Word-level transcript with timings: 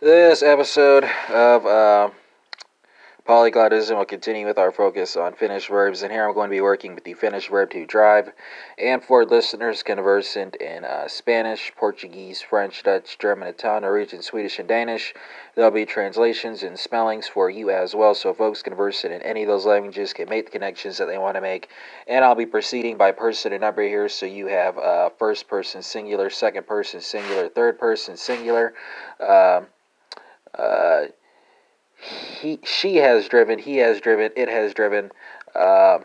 This 0.00 0.42
episode 0.42 1.04
of 1.30 1.64
uh, 1.64 2.10
Polyglotism 3.26 3.96
will 3.96 4.04
continue 4.04 4.44
with 4.44 4.58
our 4.58 4.72
focus 4.72 5.16
on 5.16 5.34
Finnish 5.34 5.68
verbs, 5.68 6.02
and 6.02 6.10
here 6.10 6.26
I'm 6.26 6.34
going 6.34 6.50
to 6.50 6.54
be 6.54 6.60
working 6.60 6.96
with 6.96 7.04
the 7.04 7.14
Finnish 7.14 7.48
verb 7.48 7.70
to 7.70 7.86
drive. 7.86 8.32
And 8.76 9.04
for 9.04 9.24
listeners 9.24 9.84
conversant 9.84 10.56
in 10.56 10.84
uh, 10.84 11.06
Spanish, 11.06 11.72
Portuguese, 11.76 12.42
French, 12.42 12.82
Dutch, 12.82 13.16
German, 13.18 13.46
Italian, 13.46 13.84
Norwegian, 13.84 14.20
Swedish, 14.20 14.58
and 14.58 14.68
Danish, 14.68 15.14
there'll 15.54 15.70
be 15.70 15.86
translations 15.86 16.64
and 16.64 16.76
spellings 16.76 17.28
for 17.28 17.48
you 17.48 17.70
as 17.70 17.94
well, 17.94 18.14
so 18.14 18.34
folks 18.34 18.62
conversant 18.62 19.14
in 19.14 19.22
any 19.22 19.42
of 19.42 19.48
those 19.48 19.64
languages 19.64 20.12
can 20.12 20.28
make 20.28 20.46
the 20.46 20.52
connections 20.52 20.98
that 20.98 21.06
they 21.06 21.18
want 21.18 21.36
to 21.36 21.40
make. 21.40 21.68
And 22.08 22.24
I'll 22.24 22.34
be 22.34 22.46
proceeding 22.46 22.96
by 22.96 23.12
person 23.12 23.52
and 23.52 23.60
number 23.60 23.82
here, 23.82 24.08
so 24.08 24.26
you 24.26 24.48
have 24.48 24.76
uh, 24.76 25.10
first 25.20 25.46
person 25.46 25.82
singular, 25.82 26.30
second 26.30 26.66
person 26.66 27.00
singular, 27.00 27.48
third 27.48 27.78
person 27.78 28.16
singular. 28.16 28.74
Um, 29.20 29.68
uh, 30.58 31.06
he, 32.40 32.58
she 32.64 32.96
has 32.96 33.28
driven, 33.28 33.58
he 33.58 33.76
has 33.78 34.00
driven, 34.00 34.30
it 34.36 34.48
has 34.48 34.74
driven. 34.74 35.10
Uh, 35.54 35.98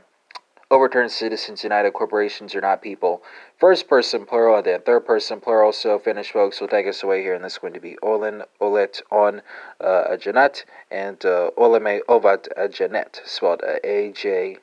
overturned 0.71 1.11
citizens 1.11 1.63
united 1.63 1.91
corporations 1.93 2.53
are 2.53 2.61
not 2.61 2.81
people. 2.81 3.23
First 3.57 3.87
person 3.87 4.25
plural 4.25 4.57
and 4.57 4.65
then 4.65 4.81
third 4.81 5.05
person 5.05 5.41
plural. 5.41 5.73
So 5.73 5.97
Finnish 5.97 6.31
folks 6.31 6.61
will 6.61 6.67
take 6.67 6.87
us 6.87 7.01
away 7.03 7.21
here, 7.23 7.33
and 7.33 7.43
this 7.43 7.53
is 7.53 7.57
going 7.59 7.73
to 7.73 7.79
be 7.79 7.97
Olin, 8.03 8.43
Olet, 8.61 9.01
On, 9.11 9.41
uh, 9.81 10.15
Janet, 10.17 10.65
and 10.91 11.25
uh, 11.25 11.49
Oleme, 11.57 12.01
Ovat, 12.07 12.47
Janet, 12.71 13.21
spelled 13.25 13.61
uh, 13.67 13.75
A 13.83 14.11
J 14.11 14.57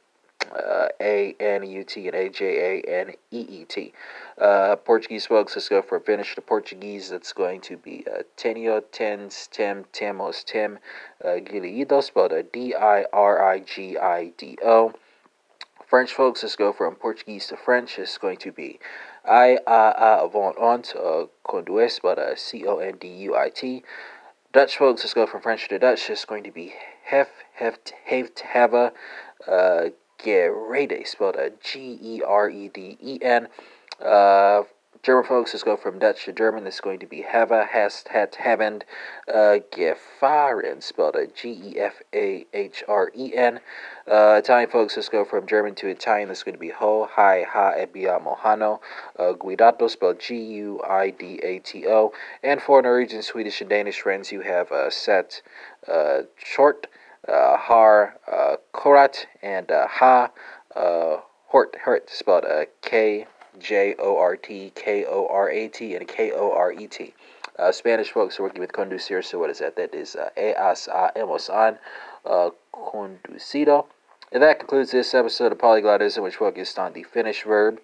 uh, 0.55 0.89
A 1.01 1.35
N 1.41 1.69
U 1.69 1.85
T 1.85 2.07
and 2.07 2.17
A 2.17 2.29
J 2.29 2.81
A 2.85 3.01
N 3.01 3.15
E 3.31 3.41
E 3.41 3.65
T. 3.65 3.93
Uh, 4.39 4.77
Portuguese 4.77 5.27
folks, 5.27 5.57
let's 5.57 5.69
go 5.69 5.83
for 5.83 5.99
Finnish 6.01 6.35
to 6.35 6.41
Portuguese. 6.41 7.11
That's 7.11 7.33
going 7.33 7.61
to 7.63 7.77
be 7.77 8.05
uh, 8.07 8.23
Tenio, 8.37 8.83
Tens, 8.93 9.49
Tem, 9.51 9.85
Temos, 9.93 10.45
Tim, 10.45 10.79
uh, 11.25 11.29
Dirigido, 11.29 12.03
spelled 12.03 12.33
uh, 12.33 12.43
D 12.53 12.75
I 12.75 13.05
R 13.13 13.43
I 13.43 13.61
G 13.61 13.97
I 13.99 14.33
D 14.37 14.59
O. 14.65 14.93
French 15.87 16.13
folks, 16.13 16.43
let's 16.43 16.57
go 16.57 16.73
from 16.73 16.97
Portuguese 16.97 17.47
to 17.47 17.57
French. 17.57 17.99
It's 17.99 18.19
going 18.19 18.39
to 18.39 18.51
be 18.51 18.81
I, 19.25 19.59
A, 19.67 20.25
A, 20.25 20.29
Vont, 20.29 20.59
Ont, 20.59 20.95
uh, 20.97 21.27
uh, 21.27 22.35
C 22.37 22.67
O 22.67 22.79
N 22.79 22.97
D 22.99 23.09
U 23.09 23.37
I 23.37 23.51
T. 23.51 23.85
Dutch 24.53 24.79
folks, 24.79 25.05
let's 25.05 25.15
go 25.15 25.27
from 25.27 25.43
French 25.43 25.69
to 25.69 25.79
Dutch. 25.79 26.11
It's 26.11 26.25
going 26.25 26.43
to 26.45 26.51
be 26.51 26.75
Hef, 27.05 27.29
Heft, 27.55 27.93
Heft, 28.05 28.41
Hava, 28.41 28.93
uh, 29.47 29.91
Gereden, 30.19 31.07
spelled 31.07 31.37
G 31.63 31.99
E 32.01 32.23
R 32.23 32.49
E 32.49 32.69
D 32.69 32.97
E 33.03 33.19
N. 33.23 33.49
Uh, 34.05 34.63
German 35.03 35.25
folks, 35.25 35.55
let's 35.55 35.63
go 35.63 35.77
from 35.77 36.01
Dutch 36.01 36.25
to 36.25 36.33
German. 36.33 36.65
This 36.65 36.77
is 36.77 36.81
going 36.81 36.99
to 36.99 37.07
be 37.07 37.23
Hava, 37.23 37.65
Hast, 37.71 38.09
Hat, 38.09 38.37
Havend, 38.41 38.83
uh, 39.33 39.59
Gefahren, 39.71 40.83
spelled 40.83 41.17
G 41.33 41.51
E 41.51 41.79
F 41.79 42.03
A 42.13 42.45
H 42.53 42.83
R 42.89 43.13
E 43.17 43.33
N. 43.37 43.61
Uh, 44.11 44.41
Italian 44.43 44.69
folks, 44.69 44.97
let's 44.97 45.09
go 45.09 45.25
from 45.25 45.47
German 45.47 45.77
to 45.77 45.87
Italian. 45.87 46.29
This 46.29 46.39
is 46.39 46.45
going 46.45 46.55
to 46.55 46.59
be 46.59 46.71
Ho, 46.71 47.09
Hi, 47.13 47.45
Ha, 47.49 47.75
Ebia, 47.75 48.21
Mohano. 48.21 48.81
Uh, 49.17 49.35
Guidato, 49.35 49.89
spelled 49.89 50.19
G 50.19 50.35
U 50.35 50.83
I 50.83 51.11
D 51.11 51.39
A 51.43 51.61
T 51.61 51.87
O. 51.87 52.13
And 52.43 52.61
for 52.61 52.83
Norwegian, 52.83 53.23
Swedish, 53.23 53.61
and 53.61 53.71
Danish 53.71 54.01
friends, 54.01 54.33
you 54.33 54.41
have 54.41 54.73
uh, 54.73 54.91
Set, 54.91 55.41
uh, 55.87 56.23
Short, 56.37 56.89
uh, 57.29 57.57
Har, 57.57 58.17
Korat, 58.87 59.27
and 59.43 59.69
uh, 59.73 59.89
Ha, 59.89 60.31
uh, 60.77 61.17
Hort, 61.47 61.77
Hort, 61.85 62.09
spelled 62.09 62.45
uh, 62.45 62.67
K 62.83 63.27
J 63.59 63.97
O 63.99 64.17
R 64.17 64.37
T, 64.37 64.71
K 64.77 65.05
O 65.05 65.27
R 65.27 65.51
A 65.51 65.67
T, 65.67 65.97
and 65.97 66.07
K 66.07 66.31
O 66.31 66.53
R 66.53 66.71
E 66.71 66.87
T. 66.87 67.13
Uh, 67.59 67.73
Spanish 67.73 68.13
folks 68.13 68.39
working 68.39 68.61
with 68.61 68.71
conducir, 68.71 69.25
so 69.25 69.41
what 69.41 69.51
is 69.51 69.59
that? 69.59 69.75
That 69.75 69.93
is 69.93 70.15
uh, 70.15 70.29
eas 70.39 70.87
a 70.87 71.11
hemos 71.17 71.49
an 71.49 71.81
uh, 72.25 72.51
conducido. 72.73 73.87
And 74.31 74.41
that 74.45 74.61
concludes 74.61 74.93
this 74.93 75.15
episode 75.15 75.51
of 75.51 75.59
Polyglotism, 75.59 76.23
which 76.23 76.37
focused 76.37 76.79
on 76.79 76.93
the 76.93 77.03
Finnish 77.03 77.43
verb 77.43 77.81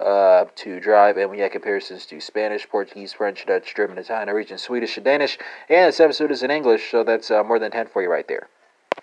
uh, 0.00 0.46
to 0.56 0.80
drive, 0.80 1.18
and 1.18 1.30
we 1.30 1.40
had 1.40 1.52
comparisons 1.52 2.06
to 2.06 2.22
Spanish, 2.22 2.66
Portuguese, 2.66 3.12
French, 3.12 3.44
Dutch, 3.44 3.74
German, 3.74 3.98
Italian, 3.98 4.28
Norwegian, 4.28 4.56
Swedish, 4.56 4.96
and 4.96 5.04
Danish. 5.04 5.36
And 5.68 5.88
this 5.88 6.00
episode 6.00 6.30
is 6.30 6.42
in 6.42 6.50
English, 6.50 6.90
so 6.90 7.04
that's 7.04 7.30
uh, 7.30 7.44
more 7.44 7.58
than 7.58 7.70
10 7.70 7.88
for 7.88 8.00
you 8.00 8.10
right 8.10 8.26
there. 8.26 8.48